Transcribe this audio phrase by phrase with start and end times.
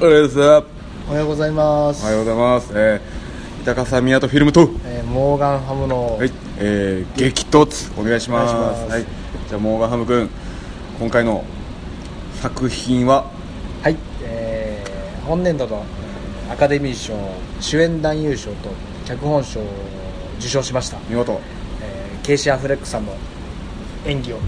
[0.00, 1.04] おはようございます。
[1.08, 4.68] おはようございます、おはようございます、えー、板笠宮とフィルムと。
[4.84, 7.98] えーモーガンハムの、はい、えー、激突。
[7.98, 8.54] お願いします。
[8.90, 9.04] はい、
[9.48, 10.28] じゃあモーガンハム君
[10.98, 11.44] 今回の
[12.42, 13.30] 作品は？
[13.84, 13.96] はい。
[14.24, 15.86] えー本年度の
[16.48, 17.14] えーアカデミー賞
[17.60, 18.70] 主演男優賞と
[19.06, 19.64] 脚本賞を
[20.40, 21.40] 受賞しました、見事。
[21.82, 23.12] えーケイシー・アフレックさんの
[24.06, 24.38] 演技を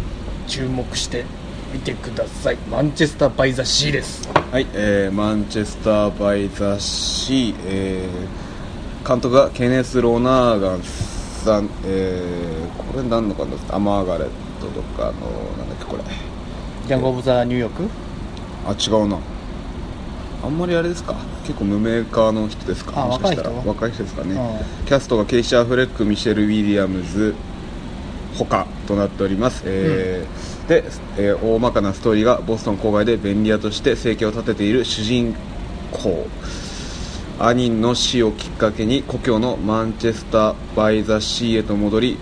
[0.48, 1.24] 注目して
[1.72, 2.56] 見てください。
[2.70, 4.28] マンチェスター・バイ・ザ・シーです。
[4.52, 13.44] はい、えー、マンチェスター・バイ・ザ・シー、えー、監督がケネス・ロナーガンさん、えー、これ何のか？
[13.44, 14.28] なアマーガレッ
[14.60, 15.12] トとかの
[15.58, 16.02] なんだっけこれ。
[16.86, 17.88] ギャング・オブ・ザ・ニューヨーク？
[18.66, 19.18] あ違うな。
[20.44, 21.14] あんまりあれですか？
[21.44, 23.04] 結構無名化の人ですか？
[23.04, 23.50] あもしかしたら。
[23.50, 23.68] 若い人？
[23.68, 27.34] 若い人ですかね、うキャストがケイシー・アフレックミシェル・ウィリアムズ
[28.38, 30.84] 他となっております、えーで、
[31.16, 35.34] えー大まかなストーリーがボストン郊外で便利屋として生計を立てている主人
[35.92, 36.26] 公。
[37.38, 42.18] 兄の死をきっかけに故郷のマンチェスター・バイ・ザ・シーへと戻り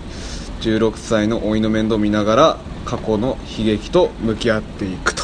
[0.59, 5.23] 16歳の老いの面倒を見ながら過去の悲劇と向き合っていくと。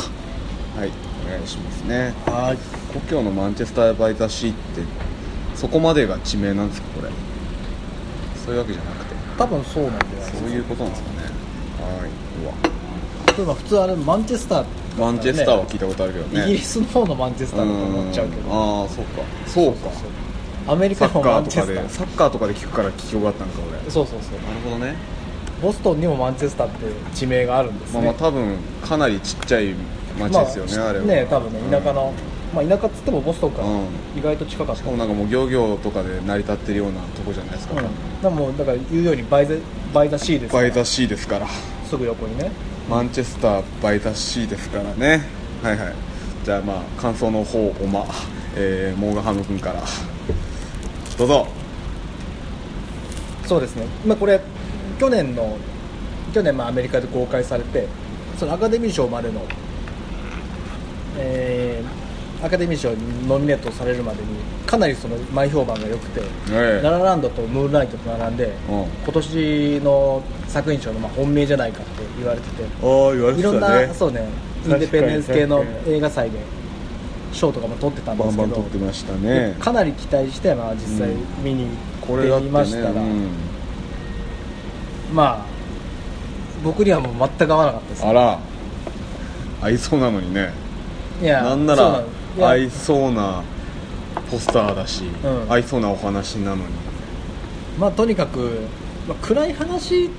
[0.77, 0.91] はい
[1.27, 2.13] お願いしますね。
[2.25, 2.57] はい。
[2.93, 4.81] 故郷のマンチェスター・バイ・ザ・シーって
[5.55, 7.09] そこまでが地名なんですかこれ。
[8.43, 9.15] そういうわけじゃなくて。
[9.37, 10.07] 多分そうなんだよ
[10.39, 11.17] そういうことなんですかね。
[11.19, 12.80] はい
[13.37, 14.65] 例えば普通あれマンチェスター。
[14.99, 16.43] マンチェスターは聞いたことあるけどね。
[16.43, 18.49] イギリスの方のマンチェスターだと思っちゃうけど。
[18.49, 18.51] ん。
[18.51, 19.21] ああそうか。
[19.47, 19.89] そうか
[20.67, 21.75] アメリカのマンチェスター。
[21.75, 23.77] とかでサッカーとかで聞くから聞き覚えあったんか俺。
[23.77, 24.19] なるそうそう。
[24.21, 24.95] そうほどね。
[25.61, 28.01] ボストンにもマンチェスターって地名があるんですね。
[28.01, 29.73] まあまあ多分かなりちっちゃい
[30.19, 31.05] 町ですよね、まあれは。
[31.05, 32.13] ね多分ね田舎の、
[32.53, 33.61] まあ田舎っつってもボストンか。
[33.61, 33.85] らうん。
[34.17, 34.81] 意外と近かった。
[34.81, 39.55] しかもなんかもう漁業とかで成り立ってるようなとこじゃないですか、うん、だもうだから言うようにバイザ
[39.93, 40.63] バイザシーですから。
[40.63, 41.47] バイザシーですから。
[41.87, 42.51] すぐ横にね
[42.91, 45.21] マンチェスターバイザシーですからね。
[45.63, 45.93] はいはい。
[46.43, 48.05] じゃあまあ感想の方をま、
[48.53, 49.81] えー、モーガンハム君から。
[51.17, 51.47] どうぞ。
[53.45, 54.41] そうですね、まあ、これ
[54.99, 55.57] 去年の
[56.33, 57.87] 去年まあアメリカで公開されて
[58.37, 59.41] そのアカデミー賞までの、
[61.17, 62.00] えー
[62.43, 64.29] アカデミー賞にノミネートされるまでに
[64.65, 66.21] かなりその前評判が良くて、
[66.51, 66.81] ええ。
[66.83, 68.53] ララランドとムーンライトと並んで、うん。
[69.03, 74.27] 今年の作品賞のまあ本命じゃないかって言われててああ言わいろんなそうね
[74.65, 76.39] インデペンデンス系の映画祭で
[77.31, 79.55] 賞とかも取ってたんでバンバすけどン撮ってましたね。
[79.59, 81.43] かなり期待して、まあ、実際うん。
[81.43, 81.67] 見に
[82.01, 83.29] 行ってみましたら、うん。
[85.13, 85.45] まあ
[86.63, 88.39] 僕にはもう全く合わなかったですあら。
[89.61, 90.51] 合いそうなのにね。
[91.21, 92.03] いやなんなら
[92.39, 93.43] 合いそうな
[94.29, 95.51] ポスターだし、うん。
[95.51, 96.63] 合いそうなお話なのに。
[97.79, 98.61] まあとにかく、
[99.07, 100.09] まあ、暗い話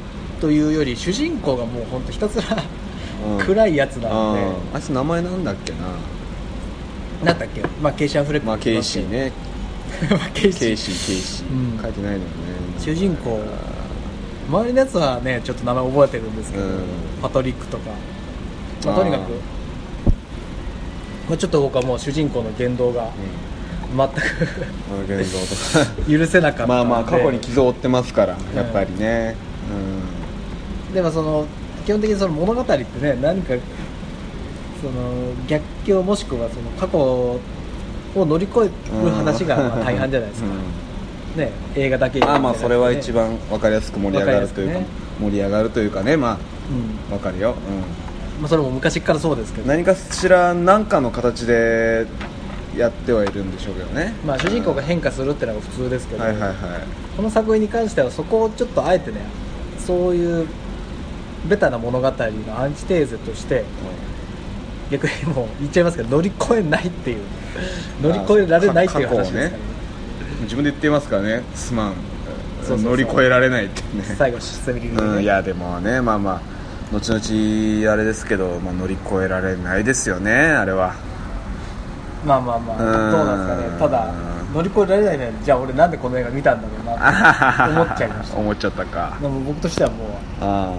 [0.40, 2.62] というより主人公がもう本当ひたすら、
[3.26, 3.44] うん。
[3.44, 5.78] 暗いやつなあのでああいつ名前なんだっけな。
[7.24, 9.32] なんだっけ、まあ、ケイシー・アフレックまあケイシーね。
[10.10, 10.60] まあケイシー。
[10.60, 11.82] ケイシーケイシー、うん。
[11.82, 12.24] 書いてないのよね。
[12.78, 13.40] 主人公。
[14.50, 16.70] 周りのやつはねちょっと名前覚えてるんですけど、うん。
[17.22, 17.90] パトリックとか、
[18.84, 19.22] まあ、とにかく
[21.28, 23.10] まあ、ちょっと僕はもう主人公の言動が
[23.92, 26.02] 全あの現像とか。
[26.04, 29.36] く許せなかったまあまあ過去に傷を負ってますからやっぱりね。
[30.92, 31.46] でもその
[31.84, 33.54] 基本的にその物語ってね何か
[34.80, 37.40] その逆境もしくはその過去を
[38.14, 41.40] 乗り越えうんる話がまあ大半じゃないですか、うん。
[41.40, 46.38] ね、映画だけまあまあそれは一番分かりやすく盛り上がるというかわかりやすく盛り上がるというかねまあ
[46.70, 47.18] うん。
[47.18, 47.54] 分かるよ、
[48.40, 52.06] まあ、それも昔からそうですけうん、ど、何かしら何かの形で
[52.76, 54.14] やってはいるんでしょうけどね。
[54.26, 56.54] まあ、主人公が変化するっていうのが普通ですけど、はいはいはい。
[57.16, 59.20] この作品に関してはそこをちょっとあえてね
[59.78, 60.46] そういう
[61.48, 63.64] ベタな物語のアンチテーゼとして
[64.90, 67.18] 逆にもう言っちゃいますけど乗り越えないっていう。
[68.00, 69.56] 乗り越えられないっていう話ですからね。
[70.42, 71.42] 自分で言ってますからね。
[71.54, 71.94] すまん。
[72.64, 74.04] 乗り越えられないってね。
[74.16, 76.51] 最後出世切りでね、うん、いやでもねまあまあ
[76.92, 80.94] 後々あれですけど、まあ、乗り越えられないですよねあれは。
[82.24, 83.10] まあまあまあうん。
[83.12, 83.78] どうなんですかね。
[83.78, 84.14] ただ
[84.54, 88.36] 乗り越えられないねじゃあ俺なんでこの映画見たんだろうなって 思っちゃいました。
[88.38, 89.16] 思っちゃったか。
[89.20, 89.96] でも僕としてはも
[90.40, 90.74] あ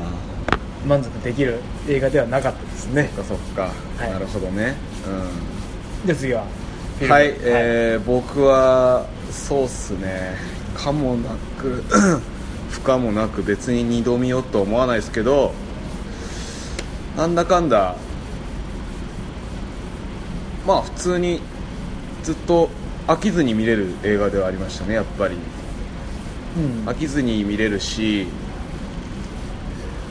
[0.86, 3.09] う満足できる映画ではなかったですね。
[3.19, 3.68] あそっかそっ
[3.98, 4.13] か、はい。
[4.13, 4.75] なるほどね。
[6.06, 6.44] で次は
[7.01, 10.36] うんはい、えー僕はそうっすね。
[10.77, 11.83] かもなく
[12.69, 15.54] 不可もなく別に二度見ようと思わないですけど
[17.18, 17.95] なんだかんだ
[20.65, 21.42] まあ普通に
[22.24, 22.69] ずっと
[23.07, 25.36] 飽きずに見れる映画ではありましたねやっぱり。
[26.56, 26.88] うん。
[26.88, 28.27] 飽きずに見れるし、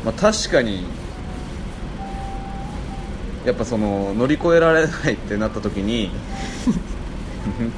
[0.04, 0.84] まあ、確かに
[3.44, 6.10] やっぱその乗り越えられないってなった時に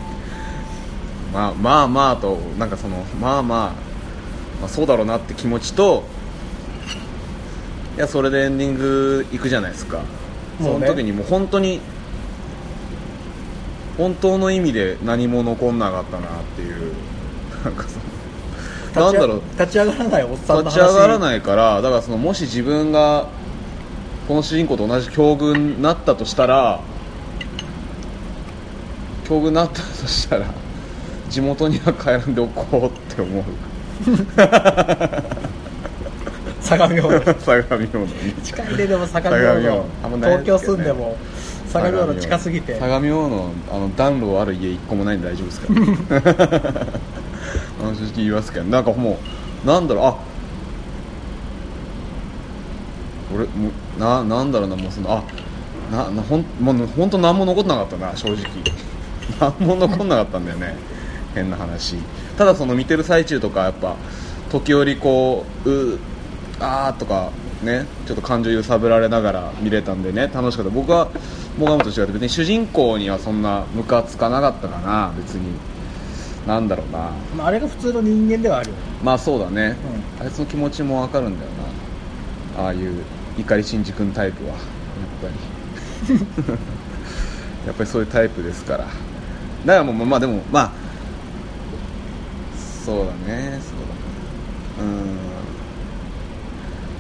[1.33, 3.69] まあまあまあとなんかそのまあまあ、
[4.61, 6.05] まあ、そうだろうなって気持ちと
[7.97, 10.01] いやそれでエンディング行くじゃないですか、
[10.59, 10.89] そもうね。
[10.89, 11.81] の時にもう本当に
[13.97, 16.93] 本当の意味で何も残んなかったなっていう
[17.65, 17.99] なんかそ
[19.01, 19.43] のなんだろう。
[19.59, 20.75] 立ち上がらないおっさんの話。
[20.75, 23.29] 立ち上がらないからだからそのもし自分が
[24.27, 26.81] この主人公と同じ境遇になったとしたら
[29.29, 30.47] 境遇になったとしたら
[31.29, 33.45] 地元には帰らんでおこうって思う
[36.65, 37.35] 相模大野。
[37.41, 37.85] 相模大野。
[37.85, 39.85] に近いででも相模大野
[40.21, 41.17] 東京住んでも
[41.69, 42.79] 相模大野近すぎて。
[42.79, 45.67] 相模大野あの暖炉ある家一個もないんで大丈夫ですか？
[47.83, 49.19] あの正直言いますけどなんかも
[49.65, 50.05] うなんだろう。
[50.05, 50.17] あ
[53.35, 53.47] 俺
[53.99, 55.23] ななんだろうなもうそのあ
[55.95, 58.37] ななほんもう本当何も残ってなかったな正直。
[59.41, 60.77] 何も残んなかったんだよね。
[61.35, 61.97] 変な話。
[62.39, 63.95] ただその見てる最中とかやっぱ
[64.51, 65.99] 時折こうう
[66.61, 67.31] あーとか
[67.63, 70.71] ねちょっと感情揺さぶられながら見れたんでね楽しかった。
[70.71, 71.09] 僕は
[71.59, 75.53] モガムと違って別に主人公にはそんなムカつかなかったかな別に。
[76.47, 77.11] なんだろうな。
[77.37, 79.77] まああれが普通の人間ではあるよまあそうだね、
[80.21, 81.51] あいつの気持ちもわかるんだよ
[82.57, 82.65] な。
[82.65, 83.03] ああいう
[83.39, 84.59] 怒り新次君タイプはやっ
[85.23, 85.29] ぱ
[86.09, 86.21] り。
[87.67, 88.81] やっぱりそういうタイプですから。
[88.81, 88.93] だか
[89.65, 90.73] らもうまあでもまあ
[92.85, 93.59] そうだねそうだね。
[94.81, 95.24] うん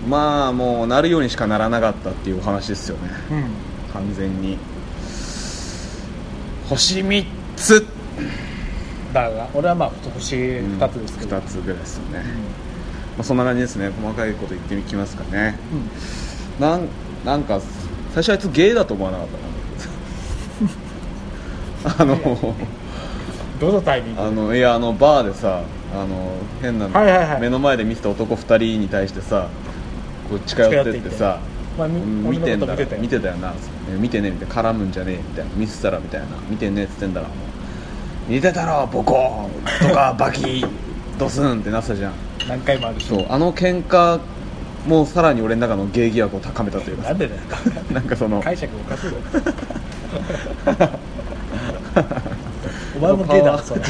[0.08, 3.10] まあもうなるようにしかならなかったっていうお話ですよね。
[3.30, 3.44] うん、うん
[3.94, 4.58] 完全に。
[6.68, 7.24] 星3
[7.56, 7.86] つ。
[9.12, 12.24] だが俺はまあ星2つですけど、2つぐらいですよね、
[13.16, 13.90] まあ、そんな感じですね。
[14.02, 15.56] 細かいこと言ってみきますかね。
[16.58, 16.66] うん。
[16.66, 16.88] なん
[17.24, 17.60] なんか
[18.12, 19.28] 最初あいつゲイだと思わなかっ
[21.86, 22.14] たな。
[22.14, 22.54] あの
[23.60, 25.60] どのタイミングあのいやあのバーでさ
[25.92, 27.40] あの変なの、はいはいはい。
[27.40, 29.46] 目の前で見てた男2人に対してさ
[30.28, 31.38] こう近寄ってってさ
[31.76, 33.50] 見てんだ見てたよな。
[33.50, 33.56] ね
[33.98, 35.16] 見てねみたいな絡むんじゃねえ。
[35.16, 35.50] みたいな。
[35.56, 36.26] 見せたらみたいな。
[36.48, 37.34] 見てんねっつってんだらも
[38.28, 39.86] う見てたろボコー。
[39.86, 40.64] ンとか バキ
[41.18, 42.12] ドスンってなってたじゃん。
[42.48, 43.06] 何回もあるし。
[43.06, 43.26] そう。
[43.28, 44.20] あの喧嘩
[44.86, 47.08] もうさらに俺の中の芸疑惑を高めたというか。
[47.08, 47.40] なんでだよ。
[47.92, 48.40] なんかその。
[48.40, 49.04] 解釈おかしい
[50.76, 50.92] だろ
[52.96, 53.80] お前もゲイだろそれ。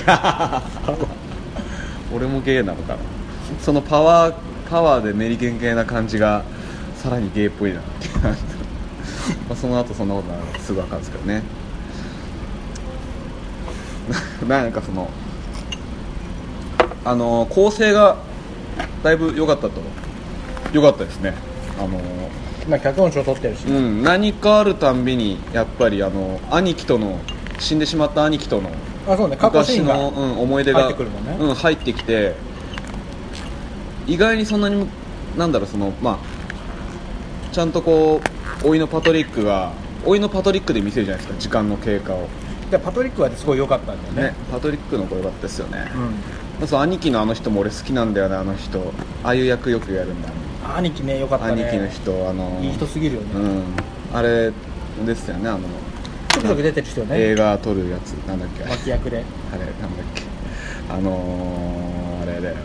[2.15, 2.99] 俺もゲイなのかな。
[3.61, 4.35] そのパワー
[4.75, 6.43] パワーでメリケン系な感じが
[6.97, 8.09] さらにゲイっぽいなって。
[9.49, 11.43] まあその後そんなことならすぐ分かるんですけどね。
[14.49, 15.09] ななんかその
[17.05, 18.17] あの構成が
[19.05, 19.81] だいぶ良かったと。
[20.73, 21.35] 良かったですね。
[21.79, 22.01] あの
[22.69, 27.21] まあ脚本賞取ってるし、うん、何かあるたんびにやっぱりあの兄貴との
[27.61, 28.71] 死んでしまった兄貴との
[29.07, 29.37] あそうね。
[29.37, 31.37] 過去シ昔ーンがの、うん、思い出が入ってくるもんね。
[31.39, 32.35] うん、入ってきて
[34.07, 34.87] 意外にそんなにも
[35.37, 38.21] なんだろうそのまあちゃんとこ
[38.63, 39.73] う甥のパトリックが
[40.05, 42.29] 甥のパトリックで見せるじゃないですか時間の経過を。
[42.71, 44.23] でパトリックはすごい良かったんだよね。
[44.35, 45.91] ねパトリックの子良かったですよね、
[46.61, 46.69] うん。
[46.69, 48.93] そう兄貴のあの人も俺好きなんだよねあの人。
[49.23, 50.29] ああいう役よくやるんだ。
[50.77, 51.65] 兄貴ね良かったね。
[51.65, 53.63] 兄貴の人あのいい人すぎるよね、うん。
[54.13, 54.53] あれ
[55.07, 55.61] ですよねあの
[56.29, 57.21] ちょくちょく出てる人よね。
[57.21, 58.13] 映画撮るやつ。
[58.27, 58.65] なんだっけ。
[58.65, 59.25] あれ脇役で。
[59.53, 59.71] なんだっ
[60.15, 60.23] け。
[60.91, 62.57] あのー、あれだよ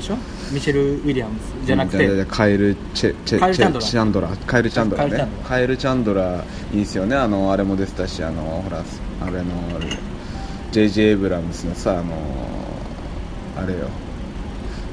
[0.00, 0.16] でしょ？
[0.52, 2.24] ミシェル・ウィリアムズじゃなくて。
[2.26, 3.84] カエルチェチェチャンドラ。
[3.84, 4.28] ーチャンドラ。
[4.28, 5.28] ーカエルチャンドラーね。
[5.46, 6.44] カエルチャンドラ。
[6.72, 7.16] いいですよね。
[7.16, 8.82] あのあれも出てたしあのほら
[9.22, 9.44] あれの
[10.72, 11.08] J.J.
[11.08, 12.14] エイブラムスのさあの
[13.56, 13.88] あれよ。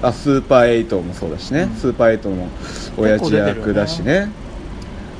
[0.01, 1.75] あスーパーエイトもそうだしね、うん。
[1.75, 2.49] スーパーエイトも
[2.97, 4.29] 親父役だしね。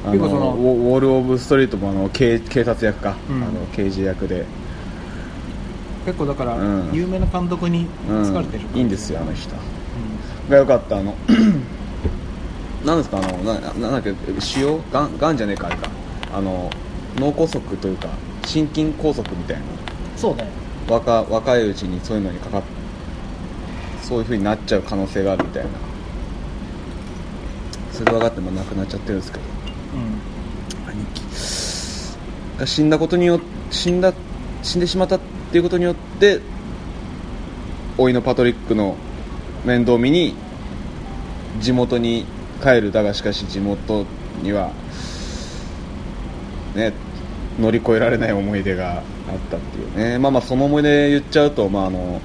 [0.05, 3.43] あのウォウォール・オブ・ストリートもあの警警察役か、うん。
[3.43, 4.45] あの刑事役で、
[6.05, 6.91] 結構だから、うん。
[6.93, 9.49] 有名な監督にうん疲れてる、いいんですよあの人。
[9.55, 9.57] う
[10.49, 11.15] が良かったあの。
[12.85, 15.89] なんですかあのななんだっけ腫瘍がんがんじゃねえかあれか。
[16.33, 16.69] あの
[17.17, 18.07] 脳梗塞というか
[18.45, 19.63] 心筋梗塞みたいな。
[19.63, 19.67] ん
[20.15, 20.47] そうね
[20.87, 22.63] 若若いうちにそういうのにかかっ
[24.03, 25.69] そういう風になっちゃう可能性があるみたいな。
[27.91, 29.43] それ分かっても亡くなっちゃってるんですけど。
[30.85, 30.91] うん。
[30.91, 31.21] 兄貴
[32.59, 33.39] が死んだことによ
[33.71, 34.13] 死んだ
[34.63, 35.19] 死んでしまったっ
[35.51, 36.39] ていうことによって
[37.97, 38.95] 甥のパトリックの
[39.65, 40.35] 面倒見に
[41.59, 42.25] 地元に
[42.61, 44.05] 帰るだがしかし地元
[44.41, 44.71] には
[46.75, 46.93] ね
[47.59, 49.03] 乗り越えられない思い出があっ
[49.49, 50.19] たっていうね。
[50.19, 52.21] まあまあその思い出言っちゃうと、まあ、あの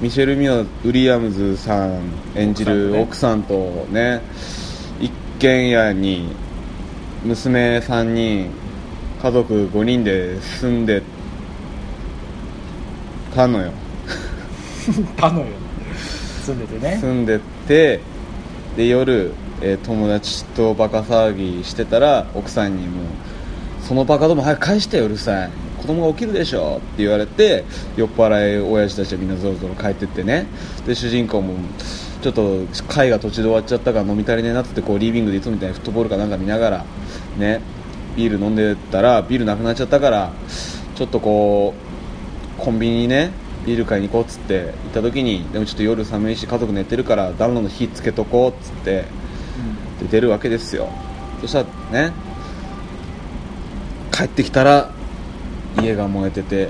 [0.00, 2.00] ミシェル・ミア・ウィリアムズさん
[2.34, 4.20] 演じる奥さんとね
[5.00, 6.28] 一軒家に
[7.24, 8.50] 娘3人
[9.22, 11.02] 家族5人で住んで
[13.34, 13.72] たのよ。
[15.16, 15.46] たのよ
[16.44, 16.98] 住んでてね。
[17.00, 18.00] 住んでて
[18.76, 23.02] で夜、えー友達とバカ騒ぎしてたら奥さんにも
[23.82, 25.50] 「そのバカども早く返してようるさい。
[25.78, 27.64] 子供が起きるでしょ」って言われて
[27.96, 30.46] 酔っ払い親父たちはみんなぞろぞろ帰ってってね。
[30.86, 31.54] で主人公も
[32.22, 36.84] ちょっと会が途中で終わっちゃったから飲み足りねえなっててこうリビングでいつもみたいにフットボールかなんか見ながら
[37.36, 37.60] ね
[38.16, 40.32] ビール飲んでたらビールなくなっちゃったから
[40.94, 41.74] ちょっとこ
[42.58, 43.30] うコンビニにね
[43.66, 49.04] ビール買いに行こうっつって行った時にでもちょっと夜寒いし家族寝てるから暖炉の火つけとこうっつって
[50.00, 50.88] で出るわけですよ。
[51.40, 52.12] そしたらね
[54.12, 54.90] 帰ってきたら
[55.82, 56.68] 家が燃えてて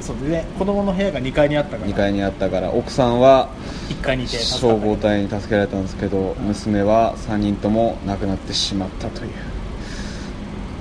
[0.00, 1.90] そうでね子供の部屋が2階にあったから。
[1.90, 3.48] 2階にあったから奥さんは
[3.88, 9.30] 1階にいて消防隊に助けられたんですけど娘は3人とも亡くなってしまったという。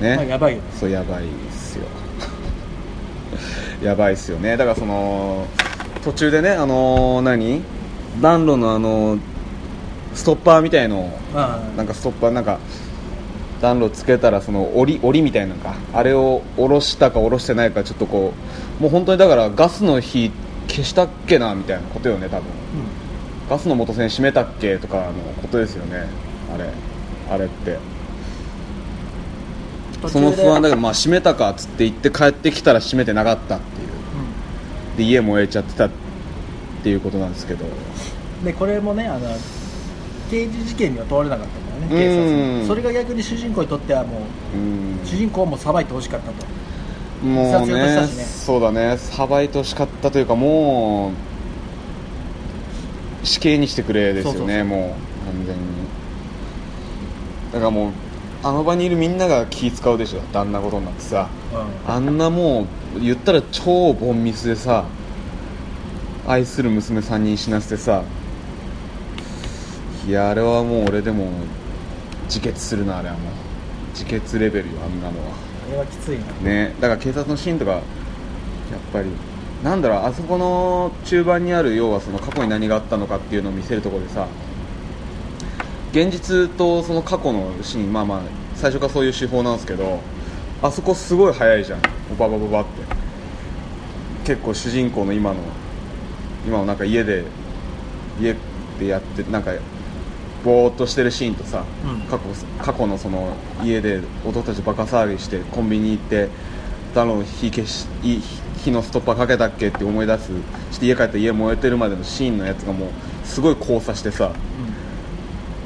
[0.01, 0.63] ね、まあやばいよね。
[0.77, 1.85] そうやばいっすよ
[3.81, 4.57] やばいっすよね。
[4.57, 5.45] だからその
[6.03, 7.61] 途中でねあのー何？
[8.21, 9.17] 暖炉のあの
[10.13, 11.11] ストッパーみたいの
[11.75, 12.59] なんかストッパーなんか
[13.61, 18.33] 暖炉つけたらその檻檻みたいなのかあれを下ろしたか下ろしてないかちょっとこ
[18.79, 20.31] うもう本当にだからガスの火
[20.67, 22.45] 消したっけなみたいなことよね多分。
[23.49, 26.07] ガスの元栓閉めたっけとかのことですよね
[26.53, 26.69] あれ。
[27.29, 27.77] あれって
[30.09, 33.87] その不安だけどまあ閉めたかっつって言って帰ってきたら閉めてなかったっていう。
[34.97, 35.89] で家燃えちゃってたっ
[36.83, 37.65] ていうことなんですけど。
[37.65, 37.71] うん
[38.43, 39.27] でこれもねあの
[40.29, 42.25] 刑事事件には問われなかったんだよね警うん。
[42.25, 42.67] 察に。
[42.67, 44.19] それが逆に主人公にとってはも
[44.53, 44.99] ううん。
[45.05, 47.25] 主人公をもうさばいてほしかったと。
[47.25, 48.23] もうねしね。
[48.23, 48.97] そうだね。
[48.97, 51.11] さばいてほしかったというかも
[53.23, 55.61] う死刑にしてくれですよねもう完全に。
[57.53, 57.91] だからもう
[58.45, 60.21] あの場にいるみんなが気使うでしょ。
[60.37, 61.29] あんなことになってさ。
[61.87, 61.91] うん。
[61.91, 64.85] あんなもう言ったら超ボンミスでさ
[66.27, 68.03] 愛する娘3人死なせてさ
[70.07, 71.27] いやあれはもう俺でも
[72.25, 73.23] 自決するなあれはもう。
[73.93, 75.33] 自決レベルよあんなのは。
[75.67, 76.25] あれはきついな。
[76.47, 76.75] ね。
[76.79, 77.81] だから警察のシーンとかやっ
[78.93, 79.09] ぱり
[79.63, 84.27] なんだろうあそこの中盤にある要はその過去に何があったのかっていうのを見せるところでさ
[85.95, 88.21] 現実とその過去のシーンまあまあ
[88.55, 90.01] 最初からそういう手法なんですけど
[90.61, 91.81] あそこすごい早いじゃん。
[92.19, 92.69] ババババって。
[94.25, 95.37] 結構主人公の今の
[96.45, 97.23] 今のなんか家で
[98.19, 98.35] 家
[98.77, 99.53] でやってなんか
[100.43, 102.01] ぼーっとしてるシーンとさ、うん。
[102.01, 102.23] 過去
[102.61, 103.33] 過去のその
[103.63, 106.27] 家で弟たちバカ騒ぎしてコンビニ行って
[106.93, 108.21] 暖炉の火消しい
[108.57, 110.31] 火のストッパーかけたっけって思い出す。
[110.71, 112.89] して家帰って家燃えてるまでのシーンのやつがもう
[113.23, 114.33] すごい交差してさ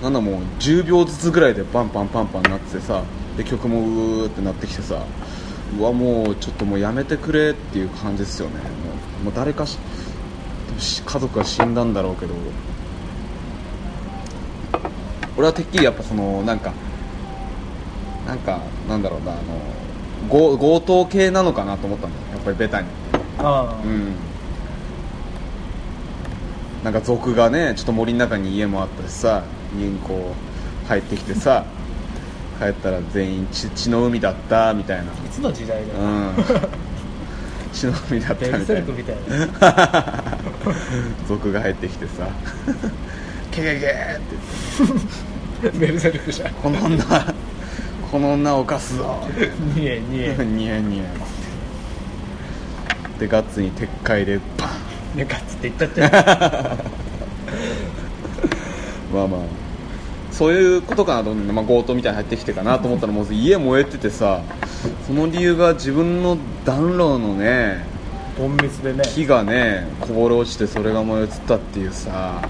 [0.02, 3.04] なんだもう10秒ずつぐらいでパンパンパンパンなっててさ
[3.38, 5.04] で曲もうーってなってきてさ
[5.78, 8.56] うわもうちょっともうやめてくれっていう感じですよね。
[8.56, 8.60] も
[9.22, 9.78] うもう誰かし
[10.80, 12.34] し家族が死んだんだろうけど。
[15.38, 16.74] 俺はてっきりやっぱそのなんか
[18.28, 19.42] なんかなんだろうなあの
[20.30, 22.24] 強強盗系なのかなと思ったんだよ。
[22.34, 22.88] やっぱりベタに。
[23.38, 24.16] あうん。
[26.84, 29.44] なんか族がねちょっと森の中に家もあったしさ
[29.78, 30.34] 家にこ
[30.86, 31.66] う入ってきてさ
[32.60, 35.04] 帰ったら全員血血の海だったみたいな。
[35.04, 36.34] いつの時代だよ、うん。
[37.72, 38.76] 血の海だったベルみたいな。
[38.76, 40.24] セルクみたいな。
[41.28, 42.28] 族が入ってきてさ。
[43.52, 46.54] ケケケーってベルセルクじゃん。
[46.56, 46.98] この女
[48.12, 49.26] この女を犯すぞ。
[49.76, 51.06] ニエニエニヤニヤ
[53.20, 54.66] でガッツに撤回でバ
[55.16, 55.18] ン。
[55.18, 56.84] ねガッツって言ったって
[59.14, 59.42] まあまあ。
[60.32, 64.42] そういうことかなと思って、まあ、強盗みたいに入ってきてかなと思ったらもう家燃えててさ
[65.08, 67.84] その理由が自分の暖炉のね
[68.38, 69.04] ボンミスでね。
[69.04, 72.48] 木がねこぼれ落ちてそれが燃え移ったっていうさ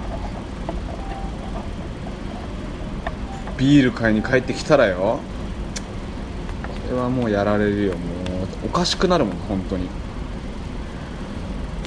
[3.57, 5.19] ビール買いに帰ってきたらよ。
[6.89, 7.93] これはもうやられるよ。
[7.93, 7.99] もう
[8.65, 9.87] おかしくなるもん本当に。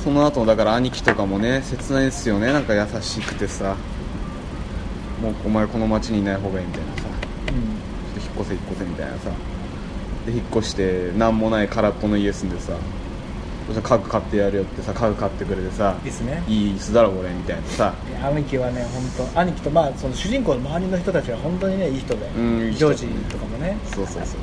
[0.03, 2.53] その後だから兄貴とかもね切ないですよね。
[2.53, 3.77] なんか優しくてさ
[5.23, 7.09] もうお前この町にいない方がいいみたいなさ。
[7.49, 7.83] うん
[8.21, 9.31] 引っ越せ引っ越せみたいなさ。
[10.27, 12.73] で引っ越して何もない空っぽの家住んでさ。
[13.67, 16.43] そしたら家具買ってやるよってさ家具買ってくれてさいいね。
[16.49, 17.95] いい椅子だろこれみたいなさ。
[18.25, 18.85] 兄貴はね
[19.17, 23.77] 本当兄貴とまあその主人公の周りの人たちは本当にねいい人で、うんジョージとかもね。
[23.85, 24.37] そうそうそうそうそう。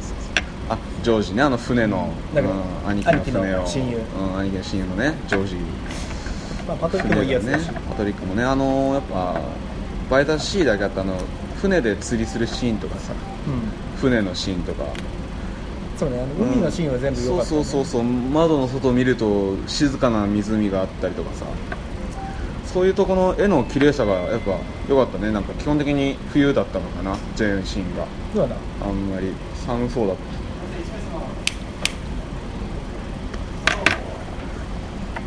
[0.69, 3.67] あジョージねあの船の、うん兄貴の船を。
[3.67, 3.97] 親友。
[3.97, 5.55] うん、兄貴の親友のねジョージ。
[6.65, 7.57] まあ、パトリックもいいやつね。
[7.89, 8.43] パトリックもね。
[8.43, 9.41] あのやっぱ
[10.09, 11.13] バイタス C だけあったあの
[11.61, 13.13] 船で釣りするシーンとかさ
[13.47, 13.61] うん。
[13.99, 14.85] 船のシーンとか。
[15.97, 17.49] そうねあの海のシーンは全部良かった、ね。
[17.49, 21.45] そうそうそうそう窓の外を見ると静かな湖があったりとかさ。
[22.65, 24.51] そういうとこの絵の綺麗さがやっぱ
[24.87, 25.31] 良かったね。
[25.31, 28.05] なんか基本的に冬だったのかな全シーンが。
[28.33, 28.87] そうだな。
[28.87, 29.33] あんまり。
[29.65, 30.39] 寒そうだった。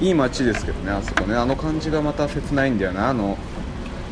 [0.05, 1.37] いい街ですけどねあそこね。
[1.37, 3.37] あの感じがまた切ないんだよなあの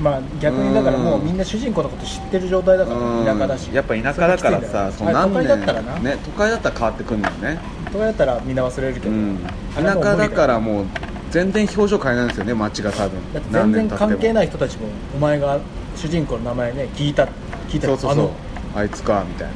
[0.00, 3.25] まあ逆にだからもうみんな主人公のこと知ってる状態だからうん。
[3.26, 3.69] 田舎だし。
[3.73, 5.54] やっぱ田舎だからさそれがきついんだよ。
[5.54, 7.59] あれ都会だったらな、ね都会だったら変わってくんだよね。
[7.92, 9.38] 都会だったらみんな忘れるけど、うん。
[9.75, 10.87] 田舎だからもう
[11.30, 13.21] 全然表情変えないんですよね街が多分。
[13.50, 15.61] 全然関係いない人たちもお前が
[15.97, 17.28] 主人公の名前ね聞いた
[17.69, 18.30] 聞いたそうそうそう。
[18.75, 19.54] あいつかみたいな。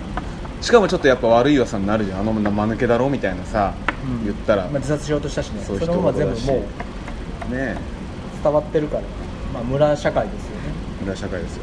[0.60, 2.20] しかもちょっとやっぱ悪い噂になるじゃん。
[2.20, 3.74] あの間抜けだろみたいなさ、
[4.04, 4.24] うん。
[4.24, 5.62] 言ったら、まあ、自殺しようとしたしね。
[5.62, 6.62] そうそれもまあ全部人もう
[7.44, 7.76] 事ね
[8.42, 9.02] 伝わってるから、
[9.54, 10.62] まあ、村社会ですよね、
[11.02, 11.62] 村社会ですよ。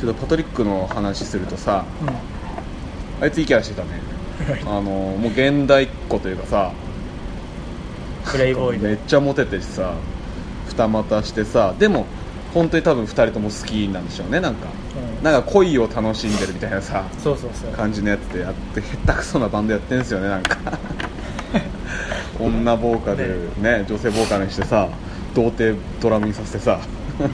[0.00, 1.84] ちょっとパトリックの話するとさ
[3.20, 3.88] あいついいキャラしてたね。
[4.66, 6.72] あのもう現代っ子というかさ
[8.24, 8.88] プレイボーイで。
[8.88, 9.92] めっちゃモテてしさ
[10.68, 12.06] 二股してさでも
[12.54, 14.66] 本当に多分二人とも好きなんでしょうねなんか、
[15.18, 15.24] うん。
[15.24, 17.72] なんか恋を楽しんでるみたいなさそうそうそう。
[17.72, 20.56] 感じのやつでやってへったくそなバンドやってんですよねなんか。
[22.40, 24.88] 女ボーカルね女性ボーカルにしてさ
[25.34, 26.80] 童貞ドラムにさせてさ。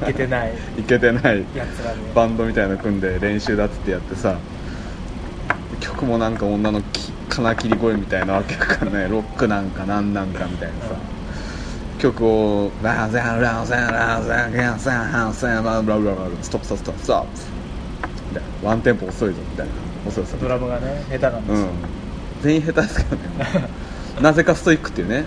[0.02, 0.54] いけてない。
[0.78, 1.44] いけてない。
[1.54, 2.00] やつらで。
[2.14, 4.38] バンドみたいなの組んで練習だっつってやってさ。
[5.80, 9.08] 曲もなんか女のき金切り声みたいなわけわかんない。
[9.08, 10.94] ロックなんかなんなんかみたいなさ。
[11.98, 17.26] 曲を「ラーゼンラーゼンラーゼンゲンセンハンセンバラブラブラブラストップストップストップストップ」
[18.28, 19.72] みたいなワンテンポ遅いぞみたいな
[20.06, 22.06] 遅い遅いドラムがね下手なんですよ、うん
[22.42, 23.68] 全員下手ですけどね
[24.20, 25.24] なぜかストイックっていうね、うん、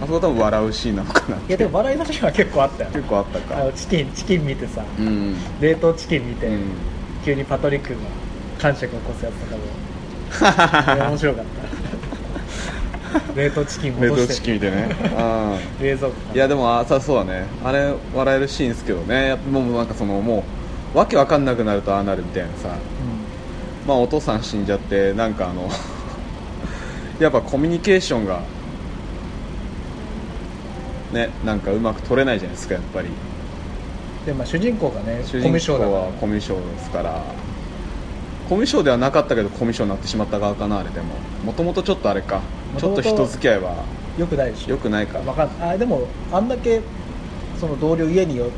[0.00, 2.90] あそこ多分笑うシーンなのかないやでも笑いのシーンは結構あったよ。
[2.90, 3.58] 結構あったか。
[3.60, 5.36] あのチキンチキン見てさ、うん。
[5.60, 6.64] 冷凍チキン見て、うん。
[7.24, 7.96] 急にパトリックが
[8.58, 11.10] 感触を起こすやつとかも。
[11.10, 11.60] 面白かった。
[13.34, 14.34] 冷凍チキン冷凍戻して。
[14.34, 14.96] チキン見てね。
[15.02, 17.44] うん冷蔵庫いやでもあさそうだね。
[17.62, 19.28] あれ笑えるシーンですけどね。
[19.28, 20.44] やっぱもうなんかそのも
[20.94, 22.68] うわけわかんなくなるとああなるみたいなさ。
[22.68, 25.68] うまあお父さん死んじゃってなんかあの
[27.18, 28.40] やっぱコミュニケーションが
[31.12, 33.08] ねなんかうまく取れないじゃないですかやっぱり。
[33.08, 33.12] ん
[34.26, 36.06] でまあ主人公がね主コミュ人公障だから。
[36.06, 37.22] はコミュ障ですから。
[38.48, 41.14] コミュ障ではなかったけどコミュ障になってしまった側かなあれでも。
[41.44, 42.40] もともとちょっとあれか。
[42.78, 43.84] ちょっと人付き合いは
[44.18, 44.70] よくないでしょ。
[44.70, 45.18] よくないか。
[45.20, 46.80] わかんあでもあんだけ
[47.58, 48.50] その同僚家によ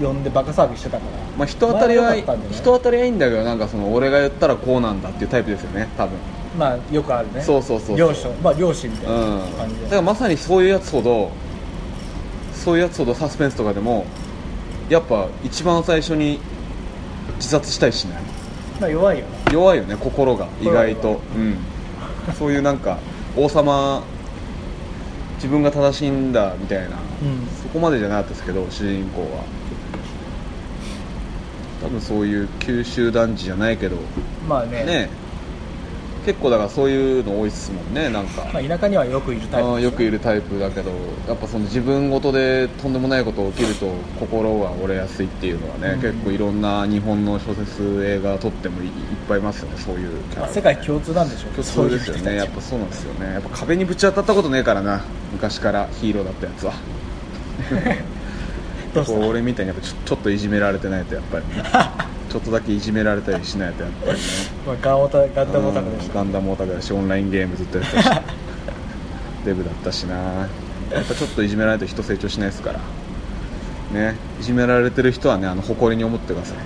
[0.00, 1.12] 呼んでバカ騒ぎしてたから。
[1.36, 2.48] まあ、人当たりは、前良かったね。
[2.52, 6.16] 人当たりはいいんだけどなんかその俺が言ったらこうなんだっていうタイプですよね多分。
[6.58, 7.42] まあよくあるね。
[7.42, 7.96] そうそうそうそう。
[7.96, 11.30] 漁師まあ漁師みたいなうん感じで、だからまさにそういうやつほど
[12.64, 14.06] そういうやつほどサスペンスとかでも
[14.88, 16.40] やっぱ一番最初に
[17.36, 18.22] 自殺したりしない
[18.80, 20.48] まあ弱いよな弱いよね心が。
[20.60, 21.58] 意外と、うん、
[22.34, 22.98] そういうなんか
[23.36, 24.02] 王様
[25.36, 27.46] 自分が正しいんだみたいな、うん。
[27.62, 29.44] そこまでじゃなかったですけど主人公は。
[31.82, 33.96] 多分そういう九州男児じゃないけど。
[34.48, 34.84] まあね。
[34.84, 35.23] ね
[36.24, 40.90] 結構だからそういうの多いっすもんねなんか、まあ、田舎にはよくいるタイプあーよくいるタイプだけど
[41.28, 46.00] やっぱその自分ごとでとんでもないこと起きると心が折れやすいっていうのはね、うん。
[46.00, 48.92] 結構いろんな日本の小説映画撮ってもいいっ
[49.28, 50.42] ぱいいますよねそういうキャラ。
[50.42, 52.36] まあ世界共通なんでしょう共通ですよね。
[52.36, 53.26] やっぱそうなんですよね。
[53.34, 56.72] やっぱ壁にぶち当たったことねえからな昔からヒーローだったやつは。
[58.94, 59.12] どうした？
[59.14, 61.44] こう俺みたいにやっぱちょちょっといじめられてないとやっぱり。
[61.48, 61.62] ね
[62.34, 64.18] ちょっとだけいじめられたりしないとやっぱりね。
[64.66, 68.10] まあ、ガンオタガンダムオタクでしたうんガンダムオタクだしオンラインゲームずっとやってたし。
[69.46, 70.16] デブだったしな。
[70.16, 70.48] や
[71.00, 72.80] っぱちょっといじめられると人成長しないですから。
[73.92, 74.16] ね。
[74.40, 76.56] いじめられてる人はねあの誇りに思ってください。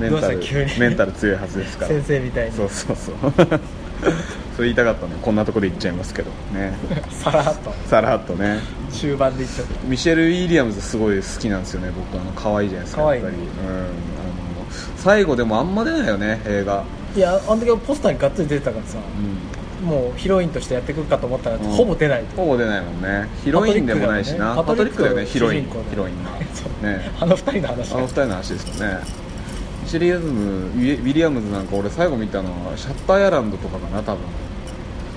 [0.00, 0.78] メンどうしタルた急に。
[0.78, 1.88] メンタル強いはずですから。
[1.88, 2.52] 先生みたいに。
[2.52, 3.60] そうそうそう
[4.56, 5.14] それ言いたかったね。
[5.22, 6.30] こんなとこで言っちゃいますけど。
[6.52, 6.74] ね。
[7.10, 8.60] さらっとさらっとね。
[8.90, 9.88] 終盤でいっちゃった。
[9.88, 12.20] ミシェル・ウィリアムズすごい好きなんですよね僕。
[12.20, 13.22] あの可愛いじゃないですか可愛い。
[13.22, 13.86] やっぱり、うん、あの
[14.96, 16.84] 最後でもあんま出ないよね映画、
[17.16, 18.98] いやあの時ポスターにがっつり出てたからさ。
[19.80, 21.62] うん、もうヒロインとしてやってくるかと思ったら、うん。
[21.62, 23.28] ほぼ出ないほぼ出ないもんね。
[23.44, 24.54] ヒロインでもないしな。
[24.62, 25.24] パトリックだよね。
[25.24, 25.62] ヒロイン。
[25.90, 26.22] ヒロイン
[26.82, 27.10] ね。
[27.20, 28.98] あの二人の話あの二人の話ですよね。
[29.04, 29.31] ミ
[29.86, 34.24] シリアムズウィウィリアムズなんか俺最後見たのはシャッターアイランドとかかな多分。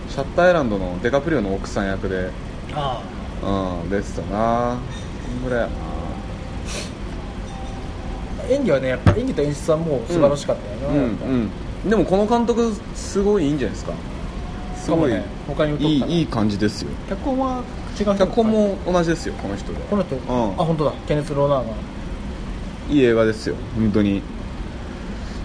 [0.10, 2.30] シャッターアイランドのデカプリオの奥さん役で。
[2.74, 3.02] あ
[3.44, 4.78] うん出てたな。
[5.26, 5.74] そんぐらいやな。
[5.74, 5.78] あ
[8.50, 11.08] 演技はねやっぱ演技と演出はもう素晴らしかったよね、うんう
[11.44, 11.50] ん
[11.90, 13.94] でもこの監督すごいいいんじゃないですか。
[14.76, 16.90] すごい、ね他にいいいい感じですよ。
[17.08, 17.64] 脚本は
[18.00, 19.80] 違う人脚本も同じですよこの人で。
[19.82, 20.20] この人、ん。
[20.20, 20.22] あ
[20.66, 20.94] 本当だ。
[21.08, 21.74] ケネス・ローナーが。
[22.90, 24.24] いい映画ですよ本当に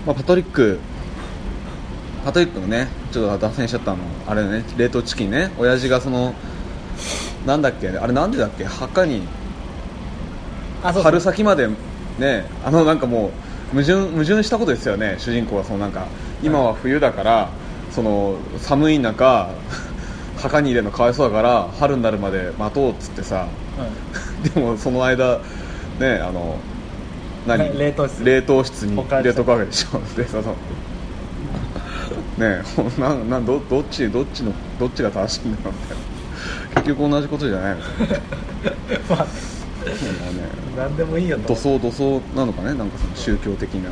[0.07, 0.79] まあ、パトリック。
[2.25, 3.99] パトリックのねちょっと脱線しちゃったの。
[4.27, 5.51] あれね冷凍チキンね。
[5.59, 6.35] 親父がその
[7.47, 9.23] なんだっけあれなんでだっけ墓に
[10.83, 11.69] 春先まで
[12.19, 13.31] ねあのなんかも
[13.73, 15.17] う矛盾矛盾したことですよね。
[15.19, 16.07] 主人公はそのなんか
[16.43, 17.51] 今は冬だから、
[17.91, 19.51] その寒い中
[20.39, 23.47] 墓に入れるのかわいそうだから春になるまで待とうっつってさ。
[23.79, 24.11] うん
[24.55, 25.39] でもその間
[25.99, 26.57] ねあの
[27.47, 27.79] 何？
[27.79, 28.25] 冷凍室。
[28.25, 30.01] 冷凍室に保管入れとくわけでしょ。
[30.17, 30.55] でその
[32.39, 36.03] ねほん なんなんどどっちどっちのどっちが正しいんだろうみたいな。
[36.83, 37.81] 結局同じことじゃないの。
[39.11, 39.27] まあ
[39.81, 39.97] そうだね。
[40.77, 41.55] 何でもいいよと。
[41.55, 42.75] 土葬土葬なのかね？
[42.75, 43.91] なんかその宗教的な。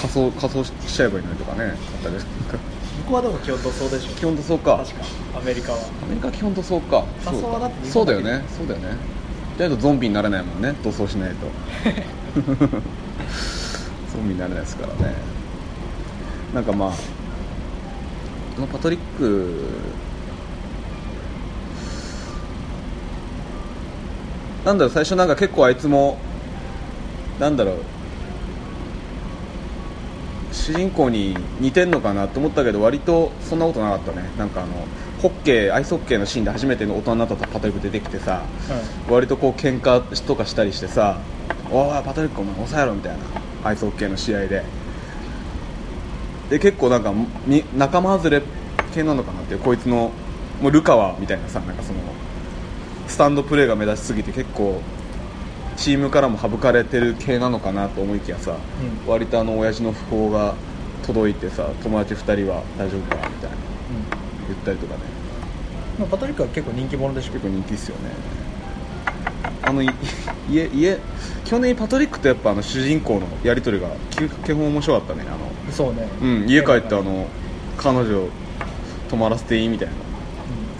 [0.00, 1.64] 仮装仮装しちゃえばいいのにとかね。
[1.64, 2.58] あったりする
[3.06, 4.08] 向こうはでも基本塗装でしょ。
[4.16, 4.76] 基本土葬か。
[4.78, 5.04] 確か
[5.38, 5.78] アメリカは。
[5.78, 7.04] アメリカは基本土葬か。
[7.24, 8.44] 仮装はだって日そうだよね。
[8.56, 8.96] そうだよね。
[9.58, 10.74] じゃないとゾンビになれないもんね。
[10.82, 11.46] 土葬しないと
[12.34, 15.14] ゾンビになれないですからね。
[16.52, 16.90] なんかまあ
[18.54, 19.68] このパトリック
[24.64, 26.18] なんだろう最初なんか結構あいつも
[27.38, 27.76] なんだろう
[30.52, 34.30] 主人公に似てんのかなと思ったけど割とそんなことなかったね。
[34.38, 34.72] なんかあの
[35.20, 38.42] ホッケーアイスホッケーのシーンで初めての大人になったパトリック出てきてさ
[39.08, 41.18] 割とこう喧嘩とかしたりしてさ
[41.70, 43.44] 「おいパトリックお前抑えろ」みたいな。
[43.64, 44.62] アイスホッケーの試合で。
[46.50, 47.12] で結構なんか
[47.46, 48.42] み仲間外れ
[48.92, 50.12] 系なのかなっていうこいつの
[50.60, 51.98] もうルカワみたいなさなんかその
[53.08, 54.82] スタンドプレーが目立ちすぎて結構
[55.76, 58.52] チームからも省かれてる系なのかなと思いきやさ、
[59.06, 60.54] う割とあの親父の訃報が
[61.02, 63.56] 届いてさ友達2人は大丈夫かみたいな。
[63.56, 64.48] うん。
[64.48, 65.00] 言ったりとかね。
[65.98, 67.32] まあパトリックは結構人気者でしょ。
[67.32, 68.10] 結構人気っすよね
[69.66, 69.90] あのい
[70.50, 70.98] 家家
[71.44, 76.06] 基本的にパトリックとやっぱあの主人公のやり取りが基基本面白かったねあそうね。
[76.20, 77.26] の、うん、家帰ってあの
[77.76, 78.28] 彼女
[79.08, 79.94] 泊まらせていいみたいな。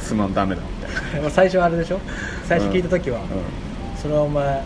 [0.00, 1.30] すまんダメだみたいな。
[1.32, 2.00] 最初はあれでしょ？
[2.46, 3.22] 最初聞いた時は、う
[4.00, 4.56] それはお前、ん、うん、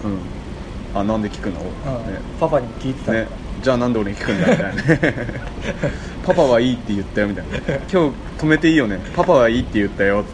[0.94, 1.62] あなんで聞くの、う
[2.10, 2.12] ん。
[2.12, 2.18] ね。
[2.40, 3.18] パパにも聞いてたの？
[3.18, 3.24] ね。
[3.24, 3.30] か、
[3.62, 4.82] じゃあなんで俺に聞くんだみたいな。
[4.82, 5.00] ね
[6.26, 7.56] パパはいいって言ったよみたいな。
[7.56, 8.98] 今日止めていいよね。
[9.14, 10.28] パパはいいって言ったよって。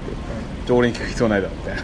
[0.66, 1.82] じゃあ俺に聞く必要ないだろみたいな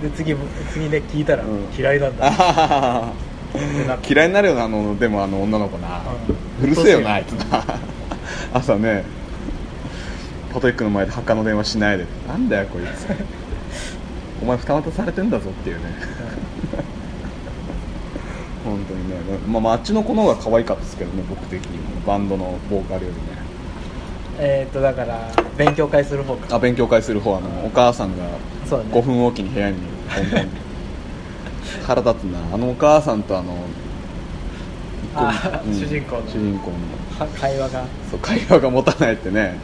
[0.00, 0.34] で次
[0.72, 1.64] 次で聞いたら、うん。
[1.76, 2.28] 嫌いなんだ。
[2.28, 7.32] っ て嫌いになるよなあのでもあの女の子な、ううんるせえよなあいつ。
[7.32, 7.64] な
[8.52, 9.04] 朝ね
[10.52, 12.06] パトリックの前で墓の電話しないで。
[12.26, 13.06] なんだよこいつ。
[14.42, 15.82] お前二股されてんだぞっていうね。
[18.64, 19.16] 本当にね、
[19.48, 21.84] まあ、まああっちの子の方が可愛かったですけどね僕的にも。
[22.06, 23.20] バンドのボーカルよりね。
[24.40, 26.54] えーっとだから勉強会する方か。
[26.54, 27.36] あ勉強会する方。
[27.36, 28.24] あのお母さんが
[28.68, 28.90] そうだね。
[28.92, 29.78] 5分おきに部屋に
[30.14, 30.48] ポンポン
[31.86, 32.54] 腹立つな。
[32.54, 33.56] あのお母さんとあの
[35.14, 35.74] あうん。
[35.74, 36.22] 主人公の。
[36.28, 36.76] 主人公の。
[37.18, 37.84] は会話が。
[38.10, 39.58] そう会話が持たないってね。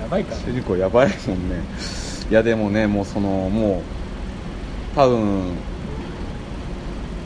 [0.00, 0.40] やばいから。
[0.40, 1.56] 主人公やばいもんね。
[2.30, 3.82] いやでもねもうそのも
[4.94, 5.18] う多分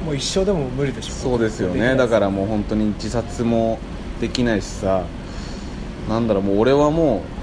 [0.04, 1.12] もう一生でも無理でしょ。
[1.12, 1.94] そうですよね。
[1.94, 3.78] だからもう本当に自殺も
[4.20, 5.04] できないしさ。
[6.08, 7.37] なんだろうもう俺はもう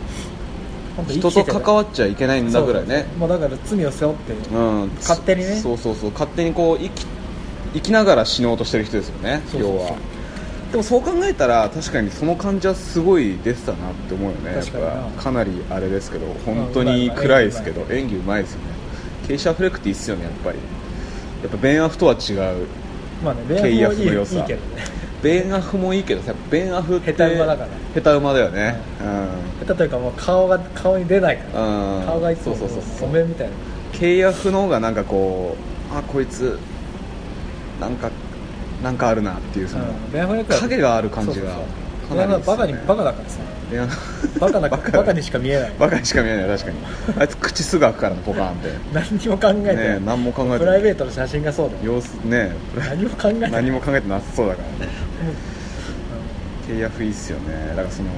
[1.09, 3.05] 人と関わっちゃいけないんだぐらいね。
[3.17, 4.89] もうだから罪を背負ってうん。
[4.97, 5.55] 勝手にね。
[5.55, 6.11] そうそうそう。
[6.11, 7.05] 勝手にこう生き
[7.73, 9.41] 生きながら死のうとしてる人ですよね。
[9.59, 9.95] 要は。
[10.71, 14.53] でもそう考えたら確かにその感じはすごい出てたなって思うよね。
[14.53, 18.65] やっ確かかなりあれですけど本当に暗いですけど演技うまいですよね。
[19.27, 20.59] ケイシャ・フレクティいいっすよねやっぱり。
[21.43, 22.67] やっぱベン・アフとは違う
[23.23, 24.43] まあねベケインアフの良さ。
[24.47, 24.83] けどね
[25.25, 27.69] ベン・アフもいいけどさベン・アフって下手馬だから。
[27.99, 28.79] 下手馬だよね。
[29.59, 31.67] 下手というかもう顔が顔に出ないから。
[31.67, 33.09] うん、うん、顔がいつもそうそうそうそう。
[33.09, 33.53] 染めみたいな。
[33.91, 35.57] ケイアフの方がなんかこ
[35.91, 36.59] うあこいつ
[37.81, 38.11] なんか
[38.83, 40.45] なんかあるなっていうその、うん。
[40.45, 41.55] 影がある感じがそうそう
[42.09, 42.17] そう。
[42.19, 42.45] かなりね。
[42.45, 44.91] バカにバカだからさベンアフバカだバカ。
[44.91, 45.73] バカにしか見えない。
[45.79, 46.77] バカにしか見えない確かに。
[47.19, 48.69] あいつ口すぐ開くからねポカーンって。
[48.93, 50.59] 何にも考えてない、ね何も考えてない。
[50.59, 51.95] プライベートの写真がそうだよ。
[51.95, 53.51] 様子ね何も考えてない。
[53.51, 54.91] 何も考えてなさそうだからね。
[56.67, 57.69] ケイアフいいっすよね。
[57.69, 58.09] だからその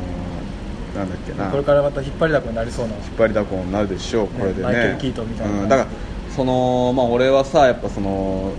[0.96, 1.50] なんだっけな。
[1.50, 2.94] これからまた引っ張りだこになりそうな。
[2.94, 4.64] 引っ張りだこになるでしょうこれでね。
[4.64, 5.54] マイケルキートンみたいな。
[5.54, 5.88] うん、だから
[6.36, 8.52] そのまあ俺はさやっぱその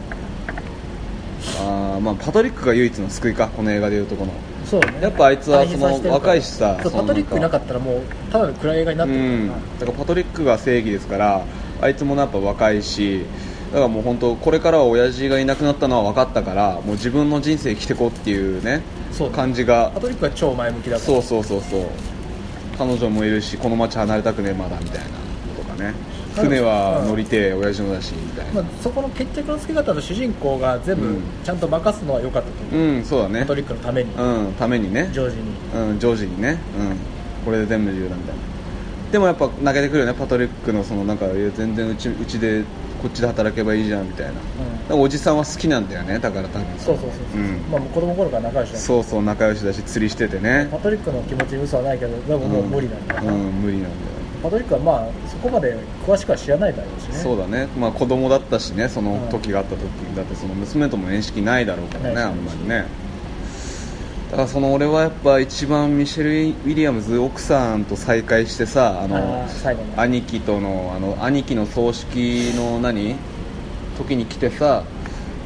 [1.60, 4.32] あーまあパトリックが唯一の救いかこの映画でいうとこの
[4.68, 4.98] そうね。
[5.00, 9.30] やっぱあいつはその若いしさパトリックいなかったらもうただの暗い映画になってるから。
[9.30, 9.48] うん。
[9.48, 11.44] な、だからパトリックが正義ですから
[11.80, 13.24] あいつもやっぱ若いし
[13.70, 19.90] だからもう本当これからは親父がいなくなったのは分かったからもう自分の人生生きてこうっていうねそう感じが。
[19.94, 21.00] パトリックは超前向きだから。
[21.00, 21.86] そうそうそうそう。
[22.78, 25.08] 彼女もいるしこの街離れたくねえまだみたいな
[25.56, 25.94] とかねね
[26.40, 28.52] 船は乗りてえ親父のだしみたいな。
[28.54, 31.22] まあ、そこの決着のつけ方と主人公が全部うん。
[31.44, 33.40] ちゃんと任すのは良かったと思う、うんそうだね。
[33.40, 35.10] パトリックのために、うんためにね。
[35.12, 35.42] ジョージに。
[35.90, 38.40] うん、ジョージにね、うん、これで全部自由だみたいな。
[39.12, 40.14] でもやっぱ投げてくるよね。
[40.14, 42.62] パトリックのそのなんか全然うちうちで
[43.00, 44.42] こっちで働けばいいじゃんみたいな、だか
[44.90, 46.18] らおじさんは好きなんだよね。
[46.18, 46.66] だから多分。
[46.78, 47.44] そうそうそうそう、う。
[47.44, 47.62] ん。
[47.70, 50.68] まあ、子供の頃から仲良しだそうそう仲良しだし釣りしててね。
[50.70, 53.14] パトリックの気持ちに嘘はないけどでももう無理なんだ。
[53.16, 57.14] よ、うん、うん無理なんだよパトリックはまあそこまで詳しくは知らないだろうしね。
[57.14, 59.82] そうだね、まあ、子供だったしねその時があった時
[60.16, 62.86] だってその娘とも面識ないだろうからね、ないあんまりね。
[64.30, 69.48] だからその俺はやっぱ一番ミシェル・ウィリアムズ奥さんと再会してさあの
[69.96, 73.16] 兄貴とのあの兄貴の葬式の何
[73.96, 74.84] 時に来てさ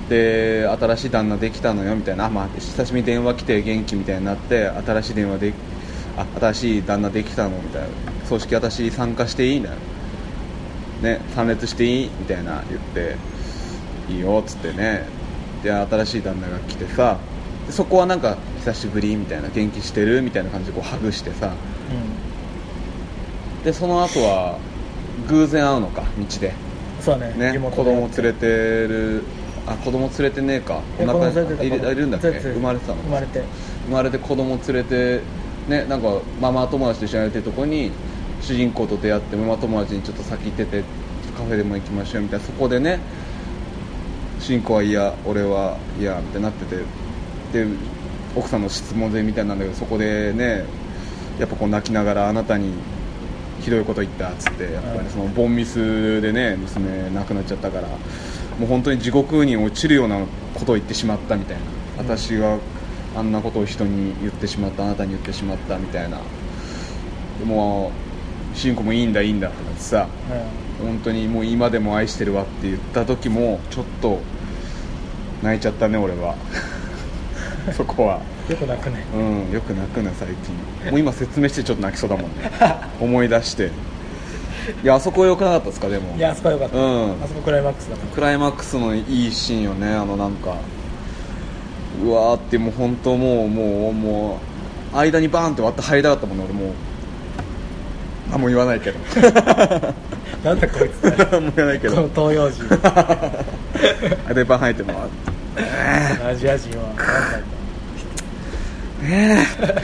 [0.08, 2.26] で新しい旦那できたのよみたいな。
[2.26, 5.54] あ、まあ、久しぶりに電話来て元気みたいになって新しい電話で
[6.16, 7.88] あ新しい旦那できたのみたいな。
[8.26, 9.76] 葬式私参加していいんだよ
[11.02, 13.16] ね参列していいみたいな言って
[14.08, 15.04] いいよっつってね。
[15.62, 17.18] で新しい旦那が来てさ
[17.66, 21.52] でそこはなんか久しぶりみたいな元気してるみたいな感じでこうハグしてさ。
[23.64, 24.58] でその後は
[25.28, 26.48] 偶然会うのか道で。
[26.48, 28.46] うん、そうだねね子供連れてて
[28.88, 29.22] る
[29.66, 30.80] あ子供連れてねえか。
[30.98, 32.30] 子供連れてたいるいるんだっけ？
[32.30, 33.42] 生まれてたの生まれて。
[33.86, 35.20] 生まれて子供連れて
[35.68, 37.90] ねなんかママ友達と一緒にやってるとこに
[38.40, 40.82] 主人公と出会ってママ友達にちょっと先行ってて
[41.36, 42.44] カフェでも行きましょうみたいな。
[42.44, 42.98] そこでね
[44.40, 46.64] 主人公はいや俺はいやってなって
[47.52, 47.70] てで
[48.34, 50.64] 奥さんの質問でみたいなんだけどそこでね
[51.38, 52.72] やっぱこう泣きながらあなたに
[53.60, 57.96] ひどいこと言ったっつってやっぱりそのボンミスでね娘亡くなっちゃったからも
[58.62, 60.18] う本当に地獄に落ちるような
[60.54, 61.62] ことを言ってしまったみたいな。
[61.98, 62.58] 私が
[63.16, 66.18] あんなことを人に言ってしまったあなたに言ってしまったみたいな。
[67.38, 67.92] でも
[68.54, 70.08] 主人公もいいんだいいんだってなってさ。
[70.82, 74.18] 本当にもう今でも愛してるわって言った時もちょっと
[75.42, 76.34] 泣いちゃったね俺は。
[77.76, 78.20] そこは。
[78.48, 79.04] よく泣くね。
[79.14, 79.18] う
[79.50, 80.90] んよく泣くな最近。
[80.90, 82.50] もう今説明してちょっと泣きそうだもんね。
[83.00, 83.70] 思い出して。
[84.82, 86.16] いやあそこ良くなかったですかでも。
[86.16, 87.10] いやあそこはよかった、うん。
[87.22, 90.56] あそこクライマックスだからクライマックスのいいシーンよねあのなんか
[92.02, 94.40] うわーってもう本当もうもうも
[94.92, 96.72] う間にバーンって割って入りたかったもんね俺もう。
[98.32, 98.98] あもう言わないけど。
[100.42, 101.06] なんだこいつ。
[101.06, 102.64] ってもう言わないけこのど東洋人。
[104.28, 105.08] 間にバーン入ってるのは
[106.28, 106.84] アジア人は。
[109.02, 109.82] 何なんだ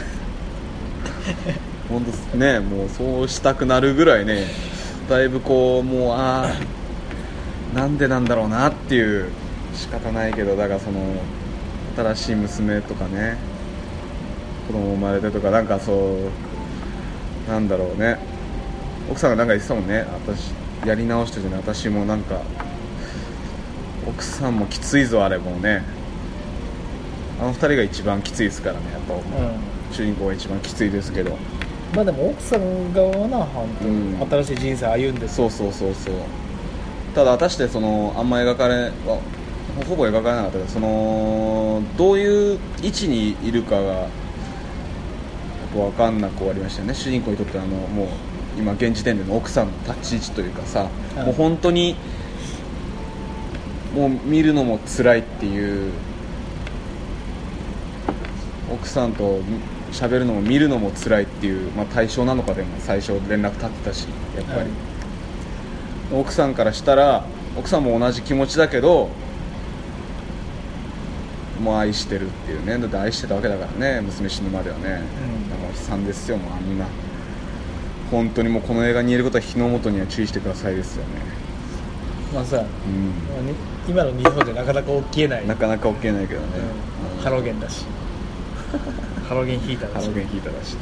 [1.89, 2.61] 本当ね。
[2.61, 4.47] もうそうしたくなるぐらいね
[5.09, 6.47] だいぶこうもうあ
[7.75, 9.31] あなんでなんだろうなっていう
[9.75, 11.01] 仕方ないけどだからその
[11.99, 13.37] 新しい娘とかね
[14.67, 18.19] 子供生まれてとかなんかそうなんだろうね。
[19.11, 20.05] 奥さんがなんか言ってたもんね。
[20.27, 20.53] 私
[20.87, 22.43] やり直しててね私もなんか
[24.07, 25.83] 奥さんもきついぞあれもうね。
[27.41, 29.19] あの二人が一番きついですからねやっぱ、う
[29.93, 31.37] 主人公が一番きついですけど。
[31.95, 34.19] まあでも奥さん側はな本当うん。
[34.19, 36.15] に新しい人生歩んでそうそうそうそう。
[37.15, 38.75] ただ果たしてそのあんま描かれ
[39.07, 39.21] は
[39.85, 44.09] ほぼ描かれなかったけどそのどういう位置にいるかが
[45.75, 46.95] 分かんなく終わりましたよね。
[46.95, 48.09] 主人公にとってはあのもう
[48.59, 50.89] 今現時点での奥さんの立ち位置というかさ、
[51.19, 51.27] うん。
[51.27, 51.97] もう本当に
[53.95, 55.93] もう見るのも辛いっていう
[58.73, 59.41] 奥さんと
[59.93, 64.71] 喋るのも見るのも辛いっていう、まあ、対象なのかでも最初連絡立ってたしやっぱり、
[66.13, 67.25] 奥さんからしたら
[67.57, 69.09] 奥さんも同じ気持ちだけど
[71.61, 72.79] もう愛してるっていうね。
[72.79, 74.01] だって愛してたわけだからね。
[74.01, 75.03] 娘死ぬまではね、
[75.53, 75.61] うん。
[75.61, 76.87] もう悲惨ですよもうあんな。
[78.11, 81.11] 本当にもうこの映画に言えることは日の本には注意してくださいですよね。
[82.35, 82.65] まあさ、うん。
[83.89, 86.47] 今の日本でなかなか起きない、なかなか OK ないけどね、
[87.17, 87.23] うん。
[87.23, 87.85] ハロゲンだし。
[89.29, 90.05] ハロゲンヒーターだし。
[90.05, 90.79] ハロゲンヒーターだしな。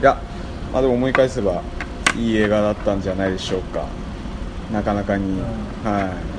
[0.00, 0.18] いや
[0.72, 1.62] まあでも思い返せば
[2.16, 3.86] いい映画だったんじゃないでしょうか。
[4.72, 5.90] なかなかに、うん。
[5.90, 6.34] はい。